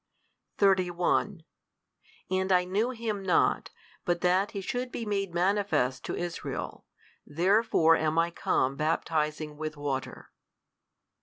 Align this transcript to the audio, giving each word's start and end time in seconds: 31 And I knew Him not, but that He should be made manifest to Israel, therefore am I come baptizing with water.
31 0.57 1.43
And 2.31 2.51
I 2.51 2.63
knew 2.63 2.89
Him 2.89 3.21
not, 3.21 3.69
but 4.03 4.21
that 4.21 4.49
He 4.49 4.59
should 4.59 4.91
be 4.91 5.05
made 5.05 5.31
manifest 5.35 6.03
to 6.05 6.15
Israel, 6.15 6.87
therefore 7.23 7.95
am 7.95 8.17
I 8.17 8.31
come 8.31 8.75
baptizing 8.75 9.57
with 9.57 9.77
water. 9.77 10.31